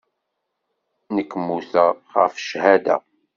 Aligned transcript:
Nekk 1.15 1.31
mmuteɣ 1.41 1.89
ɣef 2.17 2.33
ccahada. 2.41 2.97